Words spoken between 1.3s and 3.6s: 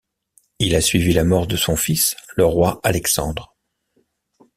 de son fils, le roi Alexandre.